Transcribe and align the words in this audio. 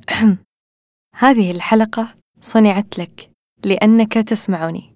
هذه 1.24 1.50
الحلقة 1.50 2.14
صنعت 2.40 2.98
لك 2.98 3.30
لأنك 3.64 4.12
تسمعني. 4.12 4.94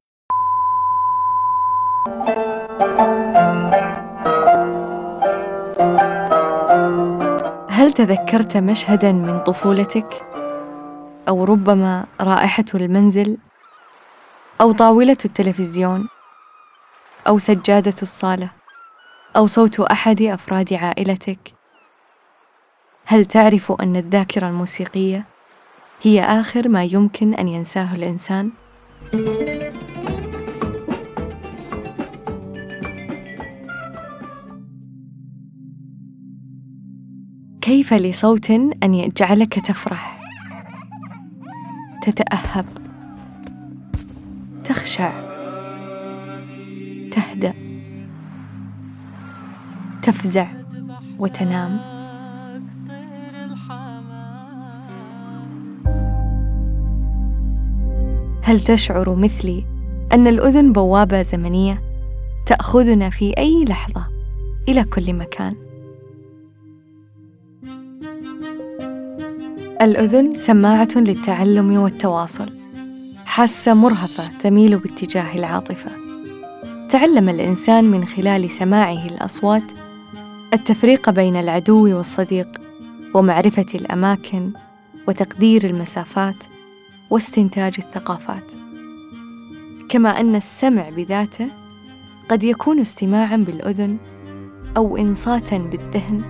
هل 7.68 7.92
تذكرت 7.92 8.56
مشهدا 8.56 9.12
من 9.12 9.40
طفولتك؟ 9.40 10.24
أو 11.28 11.44
ربما 11.44 12.06
رائحة 12.20 12.64
المنزل 12.74 13.36
أو 14.60 14.72
طاولة 14.72 15.16
التلفزيون 15.24 16.08
أو 17.26 17.38
سجادة 17.38 17.94
الصالة 18.02 18.50
أو 19.36 19.46
صوت 19.46 19.80
أحد 19.80 20.22
أفراد 20.22 20.72
عائلتك 20.72 21.57
هل 23.10 23.24
تعرف 23.24 23.72
أن 23.72 23.96
الذاكرة 23.96 24.48
الموسيقية 24.48 25.24
هي 26.02 26.22
آخر 26.22 26.68
ما 26.68 26.84
يمكن 26.84 27.34
أن 27.34 27.48
ينساه 27.48 27.94
الإنسان؟ 27.94 28.50
كيف 37.60 37.94
لصوت 37.94 38.50
أن 38.82 38.94
يجعلك 38.94 39.58
تفرح؟ 39.58 40.20
تتأهب. 42.02 42.66
تخشع. 44.64 45.12
تهدأ. 47.10 47.54
تفزع. 50.02 50.48
وتنام. 51.18 51.97
هل 58.48 58.60
تشعر 58.60 59.14
مثلي 59.14 59.64
أن 60.12 60.26
الأذن 60.26 60.72
بوابة 60.72 61.22
زمنية 61.22 61.82
تأخذنا 62.46 63.10
في 63.10 63.34
أي 63.38 63.64
لحظة 63.64 64.06
إلى 64.68 64.84
كل 64.84 65.12
مكان؟ 65.12 65.54
الأذن 69.82 70.34
سماعة 70.34 70.88
للتعلم 70.96 71.78
والتواصل 71.78 72.58
حاسة 73.26 73.74
مرهفه 73.74 74.38
تميل 74.38 74.78
باتجاه 74.78 75.38
العاطفة. 75.38 75.90
تعلم 76.88 77.28
الإنسان 77.28 77.84
من 77.84 78.04
خلال 78.04 78.50
سماعه 78.50 79.06
الأصوات 79.06 79.72
التفريق 80.52 81.10
بين 81.10 81.36
العدو 81.36 81.96
والصديق 81.96 82.48
ومعرفة 83.14 83.66
الأماكن 83.74 84.52
وتقدير 85.08 85.64
المسافات 85.64 86.44
واستنتاج 87.10 87.74
الثقافات. 87.78 88.52
كما 89.88 90.20
أن 90.20 90.34
السمع 90.34 90.88
بذاته 90.88 91.48
قد 92.28 92.44
يكون 92.44 92.80
استماعا 92.80 93.36
بالأذن 93.36 93.96
أو 94.76 94.96
إنصاتا 94.96 95.58
بالذهن 95.58 96.22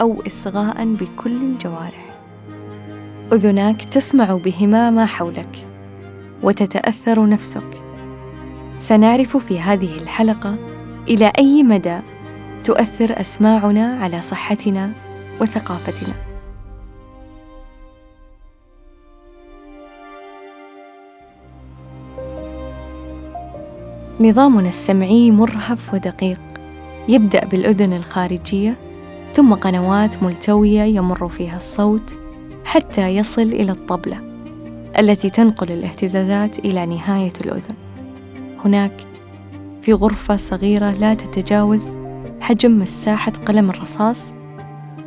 أو 0.00 0.22
اصغاء 0.26 0.84
بكل 0.84 1.36
الجوارح. 1.36 2.18
أذناك 3.32 3.84
تسمع 3.84 4.34
بهما 4.34 4.90
ما 4.90 5.06
حولك 5.06 5.66
وتتأثر 6.42 7.28
نفسك. 7.28 7.82
سنعرف 8.78 9.36
في 9.36 9.60
هذه 9.60 9.96
الحلقة 9.96 10.56
إلى 11.08 11.32
أي 11.38 11.62
مدى 11.62 11.98
تؤثر 12.64 13.20
أسماعنا 13.20 13.98
على 14.02 14.22
صحتنا 14.22 14.92
وثقافتنا. 15.40 16.27
نظامنا 24.20 24.68
السمعي 24.68 25.30
مرهف 25.30 25.94
ودقيق. 25.94 26.40
يبدأ 27.08 27.44
بالأذن 27.44 27.92
الخارجية 27.92 28.76
ثم 29.34 29.54
قنوات 29.54 30.22
ملتوية 30.22 30.82
يمر 30.82 31.28
فيها 31.28 31.56
الصوت 31.56 32.14
حتى 32.64 33.08
يصل 33.08 33.42
إلى 33.42 33.72
الطبلة 33.72 34.20
التي 34.98 35.30
تنقل 35.30 35.72
الاهتزازات 35.72 36.58
إلى 36.58 36.86
نهاية 36.86 37.32
الأذن. 37.44 37.74
هناك 38.64 38.92
في 39.82 39.92
غرفة 39.92 40.36
صغيرة 40.36 40.90
لا 40.90 41.14
تتجاوز 41.14 41.94
حجم 42.40 42.78
مساحة 42.78 43.32
قلم 43.46 43.70
الرصاص 43.70 44.24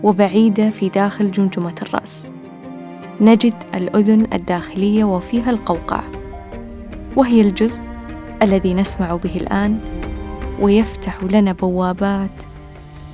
وبعيدة 0.04 0.70
في 0.70 0.90
داخل 0.90 1.32
جمجمة 1.32 1.76
الرأس. 1.82 2.30
نجد 3.22 3.54
الأذن 3.76 4.28
الداخلية 4.34 5.04
وفيها 5.04 5.50
القوقعة 5.50 6.04
وهي 7.16 7.42
الجزء 7.42 7.91
الذي 8.42 8.74
نسمع 8.74 9.16
به 9.16 9.36
الآن 9.36 9.80
ويفتح 10.60 11.24
لنا 11.24 11.52
بوابات 11.52 12.32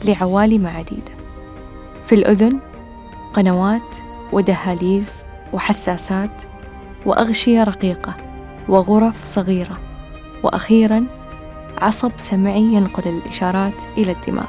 لعوالم 0.05 0.67
عديدة. 0.67 1.11
في 2.05 2.15
الأذن 2.15 2.59
قنوات 3.33 3.95
ودهاليز 4.31 5.11
وحساسات 5.53 6.41
وأغشية 7.05 7.63
رقيقة 7.63 8.13
وغرف 8.69 9.25
صغيرة. 9.25 9.77
وأخيرا 10.43 11.05
عصب 11.77 12.11
سمعي 12.17 12.61
ينقل 12.61 13.03
الإشارات 13.07 13.83
إلى 13.97 14.11
الدماغ. 14.11 14.47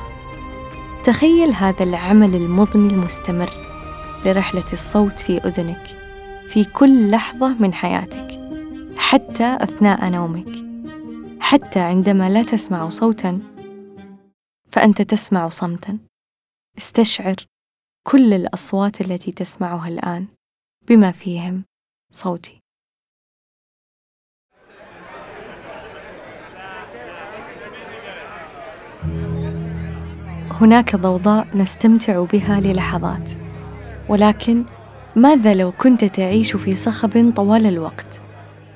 تخيل 1.04 1.54
هذا 1.54 1.82
العمل 1.82 2.34
المضني 2.34 2.92
المستمر 2.92 3.50
لرحلة 4.26 4.72
الصوت 4.72 5.18
في 5.18 5.38
أذنك 5.38 5.82
في 6.48 6.64
كل 6.64 7.10
لحظة 7.10 7.48
من 7.48 7.74
حياتك 7.74 8.40
حتى 8.96 9.58
أثناء 9.60 10.10
نومك. 10.10 10.67
حتى 11.48 11.80
عندما 11.80 12.30
لا 12.30 12.42
تسمع 12.42 12.88
صوتا 12.88 13.40
فأنت 14.70 15.02
تسمع 15.02 15.48
صمتا. 15.48 15.98
استشعر 16.78 17.36
كل 18.06 18.32
الأصوات 18.32 19.00
التي 19.00 19.32
تسمعها 19.32 19.88
الآن 19.88 20.26
بما 20.88 21.12
فيهم 21.12 21.64
صوتي. 22.12 22.60
هناك 30.50 30.96
ضوضاء 30.96 31.56
نستمتع 31.56 32.24
بها 32.24 32.60
للحظات 32.60 33.30
ولكن 34.08 34.64
ماذا 35.16 35.54
لو 35.54 35.72
كنت 35.72 36.04
تعيش 36.04 36.56
في 36.56 36.74
صخب 36.74 37.32
طوال 37.36 37.66
الوقت؟ 37.66 38.20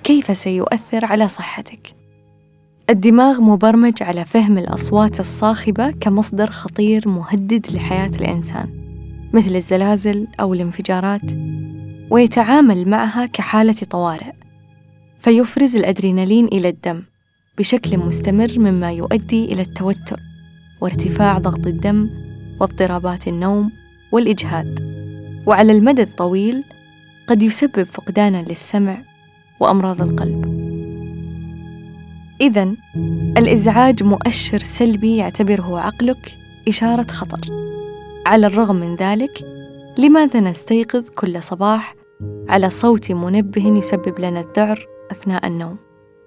كيف 0.04 0.36
سيؤثر 0.36 1.04
على 1.04 1.28
صحتك؟ 1.28 2.01
الدماغ 2.90 3.40
مبرمج 3.40 4.02
على 4.02 4.24
فهم 4.24 4.58
الأصوات 4.58 5.20
الصاخبة 5.20 5.90
كمصدر 5.90 6.50
خطير 6.50 7.08
مهدد 7.08 7.66
لحياة 7.70 8.10
الإنسان 8.20 8.68
مثل 9.32 9.56
الزلازل 9.56 10.26
أو 10.40 10.54
الانفجارات 10.54 11.20
ويتعامل 12.10 12.88
معها 12.88 13.26
كحالة 13.26 13.76
طوارئ 13.90 14.32
فيفرز 15.18 15.76
الأدرينالين 15.76 16.46
إلى 16.46 16.68
الدم 16.68 17.02
بشكل 17.58 17.98
مستمر 17.98 18.58
مما 18.58 18.92
يؤدي 18.92 19.44
إلى 19.44 19.62
التوتر 19.62 20.20
وارتفاع 20.80 21.38
ضغط 21.38 21.66
الدم 21.66 22.10
واضطرابات 22.60 23.28
النوم 23.28 23.70
والإجهاد. 24.12 24.92
وعلى 25.46 25.72
المدى 25.72 26.02
الطويل 26.02 26.64
قد 27.26 27.42
يسبب 27.42 27.82
فقدانا 27.82 28.42
للسمع 28.48 28.98
وأمراض 29.60 30.00
القلب. 30.00 30.61
إذا 32.42 32.74
الإزعاج 33.38 34.02
مؤشر 34.02 34.58
سلبي 34.58 35.16
يعتبره 35.16 35.80
عقلك 35.80 36.34
إشارة 36.68 37.06
خطر. 37.06 37.40
على 38.26 38.46
الرغم 38.46 38.76
من 38.76 38.96
ذلك، 38.96 39.44
لماذا 39.98 40.40
نستيقظ 40.40 41.08
كل 41.08 41.42
صباح 41.42 41.94
على 42.48 42.70
صوت 42.70 43.12
منبه 43.12 43.78
يسبب 43.78 44.20
لنا 44.20 44.40
الذعر 44.40 44.86
أثناء 45.10 45.46
النوم؟ 45.46 45.76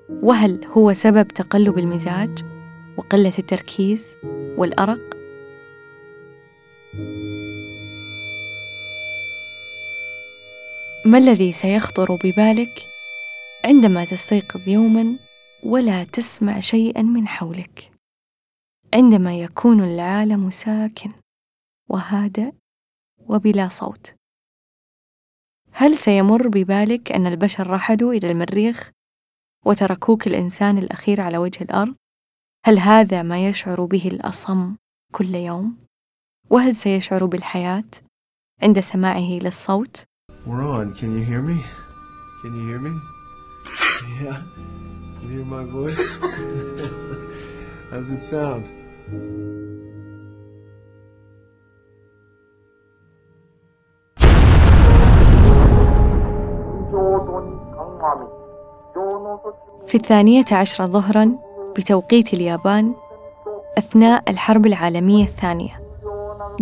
وهل 0.09 0.65
هو 0.77 0.93
سبب 0.93 1.27
تقلب 1.27 1.77
المزاج 1.77 2.29
وقلة 2.97 3.33
التركيز 3.39 4.05
والأرق؟ 4.57 5.15
ما 11.05 11.17
الذي 11.17 11.51
سيخطر 11.51 12.15
ببالك 12.23 12.87
عندما 13.65 14.05
تستيقظ 14.05 14.67
يوما 14.67 15.15
ولا 15.63 16.03
تسمع 16.03 16.59
شيئا 16.59 17.01
من 17.01 17.27
حولك 17.27 17.91
عندما 18.93 19.39
يكون 19.39 19.83
العالم 19.83 20.49
ساكن 20.49 21.09
وهادئ 21.89 22.51
وبلا 23.19 23.69
صوت 23.69 24.15
هل 25.71 25.97
سيمر 25.97 26.47
ببالك 26.47 27.11
أن 27.11 27.27
البشر 27.27 27.69
رحلوا 27.69 28.13
إلى 28.13 28.31
المريخ 28.31 28.91
وتركوك 29.65 30.27
الإنسان 30.27 30.77
الأخير 30.77 31.21
على 31.21 31.37
وجه 31.37 31.63
الأرض 31.63 31.95
هل 32.65 32.79
هذا 32.79 33.21
ما 33.21 33.47
يشعر 33.47 33.85
به 33.85 34.07
الأصم 34.07 34.75
كل 35.11 35.35
يوم 35.35 35.77
وهل 36.49 36.75
سيشعر 36.75 37.25
بالحياة 37.25 37.83
عند 38.61 38.79
سماعه 38.79 39.39
للصوت 39.39 40.03
We're 40.45 40.61
on. 40.61 40.93
Can 40.93 41.17
you 41.17 41.25
hear 41.25 41.41
me? 41.41 41.57
Can 42.41 42.55
you 42.55 42.67
hear 42.67 42.79
me? 42.79 42.93
Yeah. 44.21 44.74
You 45.25 45.31
hear 45.31 45.45
my 45.45 45.63
voice? 45.63 46.09
How's 47.89 48.11
it 48.11 48.23
sound? 48.23 48.65
في 59.87 59.95
الثانية 59.95 60.45
عشرة 60.51 60.85
ظهرا 60.85 61.31
بتوقيت 61.77 62.33
اليابان 62.33 62.93
أثناء 63.77 64.23
الحرب 64.27 64.65
العالمية 64.65 65.23
الثانية 65.23 65.81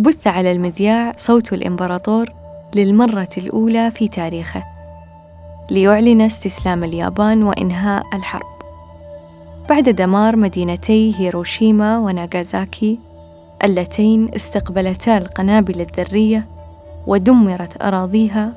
بث 0.00 0.26
على 0.26 0.52
المذياع 0.52 1.12
صوت 1.16 1.52
الإمبراطور 1.52 2.26
للمرة 2.74 3.28
الأولى 3.38 3.90
في 3.90 4.08
تاريخه 4.08 4.64
ليعلن 5.70 6.20
استسلام 6.20 6.84
اليابان 6.84 7.42
وإنهاء 7.42 8.04
الحرب 8.14 8.53
بعد 9.68 9.88
دمار 9.88 10.36
مدينتي 10.36 11.14
هيروشيما 11.18 11.98
وناغازاكي 11.98 12.98
اللتين 13.64 14.34
استقبلتا 14.34 15.18
القنابل 15.18 15.80
الذرية 15.80 16.48
ودمرت 17.06 17.82
أراضيها 17.82 18.52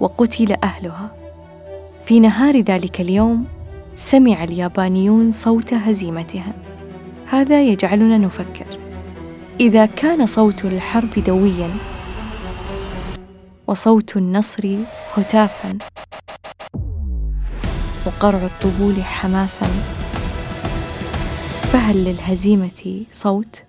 وقتل 0.00 0.52
أهلها. 0.64 1.10
في 2.04 2.20
نهار 2.20 2.60
ذلك 2.60 3.00
اليوم 3.00 3.44
سمع 3.96 4.44
اليابانيون 4.44 5.32
صوت 5.32 5.74
هزيمتهم 5.74 6.52
هذا 7.30 7.62
يجعلنا 7.62 8.18
نفكر. 8.18 8.66
إذا 9.60 9.86
كان 9.86 10.26
صوت 10.26 10.64
الحرب 10.64 11.24
دويا 11.26 11.70
وصوت 13.66 14.16
النصر 14.16 14.76
هتافا 15.16 15.78
وقرع 18.06 18.38
الطبول 18.38 19.02
حماسا 19.02 19.66
فهل 21.72 22.04
للهزيمه 22.04 23.04
صوت. 23.12 23.64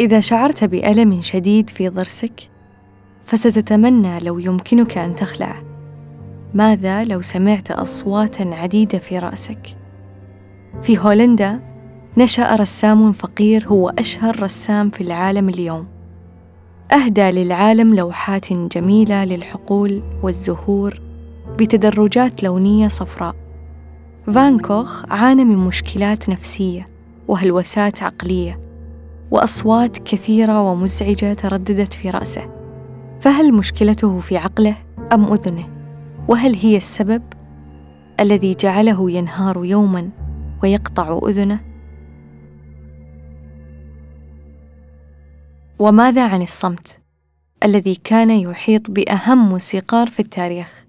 إذا 0.00 0.20
شعرت 0.20 0.64
بألم 0.64 1.20
شديد 1.20 1.70
في 1.70 1.88
ضرسك 1.88 2.50
فستتمنى 3.24 4.20
لو 4.20 4.38
يمكنك 4.38 4.98
أن 4.98 5.14
تخلعه 5.14 5.62
ماذا 6.54 7.04
لو 7.04 7.22
سمعت 7.22 7.70
اصواتا 7.70 8.42
عديدة 8.42 8.98
في 8.98 9.18
رأسك؟ 9.18 9.76
في 10.82 10.98
هولندا 10.98 11.60
نشأ 12.16 12.56
رسام 12.56 13.12
فقير 13.12 13.68
هو 13.68 13.88
أشهر 13.88 14.42
رسام 14.42 14.90
في 14.90 15.00
العالم 15.00 15.48
اليوم. 15.48 15.99
أهدى 16.92 17.30
للعالم 17.30 17.94
لوحات 17.94 18.52
جميلة 18.52 19.24
للحقول 19.24 20.02
والزهور 20.22 21.00
بتدرجات 21.58 22.42
لونية 22.42 22.88
صفراء. 22.88 23.34
فان 24.26 24.58
كوخ 24.58 25.04
عانى 25.10 25.44
من 25.44 25.56
مشكلات 25.56 26.28
نفسية 26.28 26.84
وهلوسات 27.28 28.02
عقلية 28.02 28.60
وأصوات 29.30 29.98
كثيرة 29.98 30.62
ومزعجة 30.62 31.32
ترددت 31.32 31.92
في 31.92 32.10
رأسه. 32.10 32.50
فهل 33.20 33.54
مشكلته 33.54 34.20
في 34.20 34.36
عقله 34.36 34.76
أم 35.12 35.32
أذنه؟ 35.32 35.68
وهل 36.28 36.54
هي 36.54 36.76
السبب 36.76 37.22
الذي 38.20 38.54
جعله 38.54 39.10
ينهار 39.10 39.64
يوما 39.64 40.08
ويقطع 40.62 41.20
أذنه؟ 41.28 41.69
وماذا 45.80 46.28
عن 46.28 46.42
الصمت 46.42 46.98
الذي 47.64 47.94
كان 47.94 48.30
يحيط 48.30 48.90
بأهم 48.90 49.48
موسيقار 49.48 50.06
في 50.06 50.20
التاريخ؟ 50.20 50.86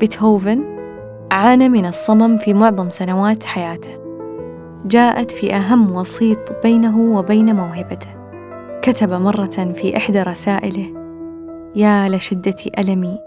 بيتهوفن 0.00 0.64
عانى 1.32 1.68
من 1.68 1.86
الصمم 1.86 2.36
في 2.36 2.54
معظم 2.54 2.90
سنوات 2.90 3.44
حياته. 3.44 4.00
جاءت 4.86 5.30
في 5.30 5.54
أهم 5.54 5.96
وسيط 5.96 6.62
بينه 6.62 6.98
وبين 6.98 7.56
موهبته. 7.56 8.10
كتب 8.82 9.12
مرة 9.12 9.72
في 9.76 9.96
إحدى 9.96 10.22
رسائله 10.22 10.86
يا 11.76 12.08
لشدة 12.08 12.56
ألمي 12.78 13.18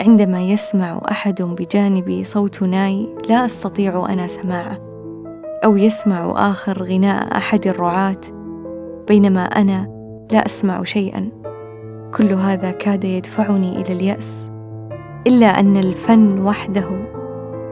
عندما 0.00 0.42
يسمع 0.42 1.00
أحد 1.10 1.42
بجانبي 1.42 2.24
صوت 2.24 2.62
ناي 2.62 3.16
لا 3.28 3.44
أستطيع 3.46 4.06
أنا 4.08 4.26
سماعه 4.26 4.87
أو 5.64 5.76
يسمع 5.76 6.32
آخر 6.36 6.82
غناء 6.82 7.36
أحد 7.36 7.66
الرعاة 7.66 8.20
بينما 9.08 9.44
أنا 9.44 9.88
لا 10.32 10.46
أسمع 10.46 10.84
شيئا. 10.84 11.28
كل 12.14 12.32
هذا 12.32 12.70
كاد 12.70 13.04
يدفعني 13.04 13.80
إلى 13.80 13.92
اليأس 13.92 14.50
إلا 15.26 15.46
أن 15.46 15.76
الفن 15.76 16.40
وحده 16.40 16.88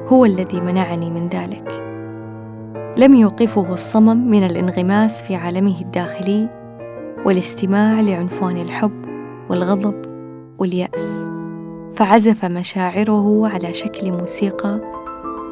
هو 0.08 0.24
الذي 0.24 0.60
منعني 0.60 1.10
من 1.10 1.28
ذلك. 1.28 1.82
لم 2.98 3.14
يوقفه 3.14 3.74
الصمم 3.74 4.30
من 4.30 4.46
الانغماس 4.46 5.22
في 5.22 5.36
عالمه 5.36 5.80
الداخلي 5.80 6.48
والاستماع 7.24 8.00
لعنفوان 8.00 8.56
الحب 8.56 9.04
والغضب 9.50 10.02
واليأس. 10.58 11.28
فعزف 11.94 12.44
مشاعره 12.44 13.48
على 13.48 13.74
شكل 13.74 14.18
موسيقى 14.18 14.80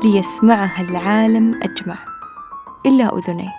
ليسمعها 0.04 0.90
العالم 0.90 1.54
أجمع. 1.62 2.13
إلا 2.86 3.18
أذنيه. 3.18 3.52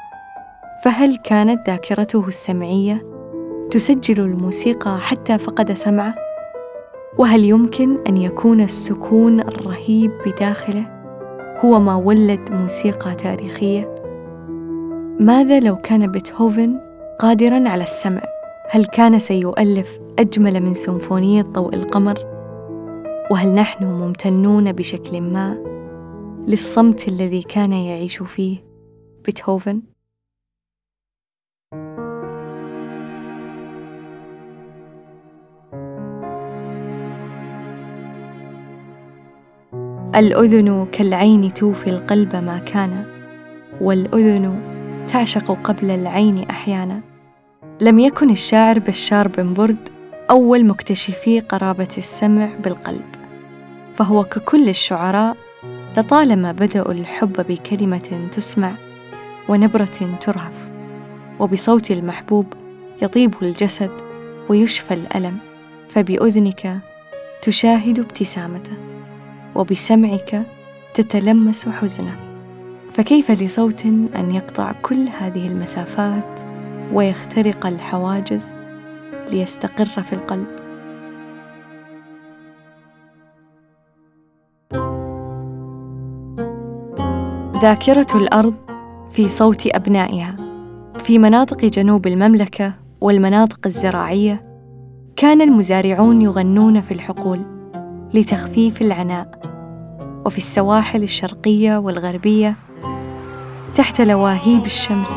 فهل 0.84 1.18
كانت 1.18 1.70
ذاكرته 1.70 2.28
السمعية 2.28 3.06
تسجل 3.72 4.20
الموسيقى 4.20 5.00
حتى 5.00 5.38
فقد 5.38 5.74
سمعه؟ 5.74 6.16
وهل 7.18 7.44
يمكن 7.44 7.98
أن 8.08 8.18
يكون 8.18 8.62
السكون 8.62 9.40
الرهيب 9.40 10.12
بداخله 10.26 10.86
هو 11.66 11.80
ما 11.80 11.96
ولد 11.96 12.52
موسيقى 12.52 13.16
تاريخية؟ 13.16 13.96
ماذا 15.20 15.60
لو 15.60 15.76
كان 15.76 16.08
بيتهوفن 16.12 16.80
قادرا 17.20 17.70
على 17.70 17.84
السمع؟ 17.84 18.22
هل 18.70 18.86
كان 18.86 19.20
سيؤلف 19.20 20.00
أجمل 20.20 20.64
من 20.64 20.74
سيمفونية 20.74 21.42
ضوء 21.42 21.76
القمر؟ 21.76 22.20
وهل 23.32 23.56
نحن 23.56 23.86
ممتنون 23.86 24.72
بشكل 24.72 25.22
ما 25.22 25.58
للصمت 26.48 27.08
الذي 27.08 27.42
كان 27.42 27.74
يعيش 27.74 28.24
فيه؟ 28.24 28.75
بيتهوفن 29.26 29.82
الأذن 40.16 40.88
كالعين 40.92 41.54
توفي 41.54 41.90
القلب 41.90 42.36
ما 42.36 42.58
كان 42.58 43.06
والأذن 43.82 44.62
تعشق 45.08 45.52
قبل 45.64 45.92
العين 45.92 46.50
أحيانا. 46.50 47.02
لم 47.82 48.00
يكن 48.00 48.30
الشاعر 48.30 48.80
بشار 48.80 49.28
بن 49.28 49.54
برد 49.54 49.90
أول 50.30 50.66
مكتشفي 50.66 51.40
قرابة 51.40 51.88
السمع 51.98 52.50
بالقلب 52.64 53.06
فهو 53.94 54.24
ككل 54.24 54.70
الشعراء 54.70 55.38
لطالما 55.98 56.52
بدأوا 56.52 56.92
الحب 56.92 57.46
بكلمة 57.48 58.30
تسمع. 58.32 58.85
ونبرة 59.50 60.18
ترهف 60.22 60.70
وبصوت 61.40 61.92
المحبوب 61.92 62.46
يطيب 63.02 63.36
الجسد 63.42 63.92
ويشفى 64.50 64.94
الألم 64.94 65.38
فبأذنك 65.90 66.80
تشاهد 67.42 68.00
ابتسامته 68.00 68.78
وبسمعك 69.56 70.44
تتلمس 70.94 71.70
حزنه. 71.70 72.16
فكيف 72.92 73.32
لصوت 73.32 73.86
أن 73.86 74.32
يقطع 74.36 74.72
كل 74.82 75.08
هذه 75.20 75.48
المسافات 75.48 76.40
ويخترق 76.94 77.66
الحواجز 77.66 78.46
ليستقر 79.32 79.86
في 79.86 80.14
القلب؟ 80.14 80.48
ذاكرة 87.62 88.08
الأرض 88.16 88.65
في 89.12 89.30
صوت 89.30 89.68
أبنائها 89.68 90.36
في 91.00 91.20
مناطق 91.20 91.66
جنوب 91.66 92.08
المملكة 92.08 92.74
والمناطق 93.02 93.60
الزراعية 93.66 94.46
كان 95.16 95.42
المزارعون 95.42 96.22
يغنون 96.22 96.82
في 96.82 96.92
الحقول 96.92 97.42
لتخفيف 98.14 98.82
العناء. 98.82 99.40
وفي 100.26 100.38
السواحل 100.38 101.04
الشرقية 101.04 101.78
والغربية 101.78 102.56
تحت 103.76 104.02
لواهيب 104.02 104.66
الشمس 104.66 105.12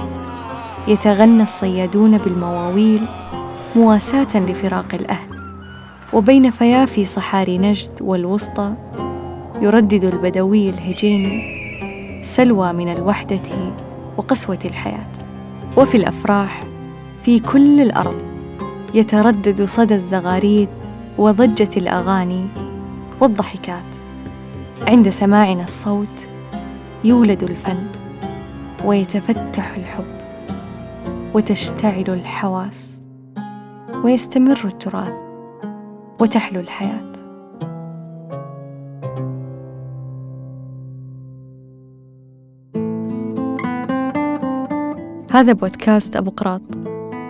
يتغنى 0.88 1.42
الصيادون 1.42 2.18
بالمواويل 2.18 3.07
مواساة 3.76 4.40
لفراق 4.40 4.95
الأهل. 4.95 5.38
وبين 6.12 6.50
فيافي 6.50 7.04
صحاري 7.04 7.59
نجد 7.59 7.90
والوسطى 8.00 8.75
يردد 9.62 10.04
البدوي 10.04 10.71
الهجيني 10.71 11.57
سلوى 12.22 12.72
من 12.72 12.92
الوحدة 12.92 13.72
وقسوة 14.16 14.58
الحياة. 14.64 15.12
وفي 15.76 15.96
الأفراح 15.96 16.64
في 17.22 17.40
كل 17.40 17.80
الأرض 17.80 18.22
يتردد 18.94 19.64
صدى 19.64 19.94
الزغاريد 19.94 20.68
وضجة 21.18 21.68
الأغاني 21.76 22.46
والضحكات. 23.20 23.84
عند 24.87 25.08
سماعنا 25.08 25.64
الصوت 25.64 26.28
يولد 27.04 27.42
الفن 27.42 27.87
ويتفتح 28.84 29.76
الحب 29.76 30.18
وتشتعل 31.34 32.04
الحواس 32.08 32.98
ويستمر 34.04 34.60
التراث 34.64 35.12
وتحلو 36.20 36.60
الحياة. 36.60 37.12
هذا 45.38 45.52
بودكاست 45.52 46.16
أبو 46.16 46.30
قراط 46.30 46.61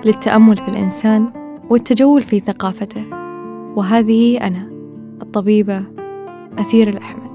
للتأمل 0.04 0.56
في 0.56 0.68
الإنسان 0.68 1.30
والتجول 1.70 2.22
في 2.22 2.40
ثقافته. 2.40 3.04
وهذه 3.76 4.46
أنا 4.46 4.68
الطبيبة 5.22 5.82
أثير 6.58 6.88
الأحمد. 6.88 7.27